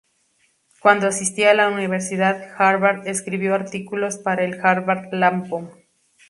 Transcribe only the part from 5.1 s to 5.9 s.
Lampoon".